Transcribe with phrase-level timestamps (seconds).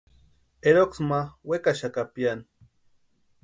[0.69, 2.45] Eroksï ma wekaxaka piani.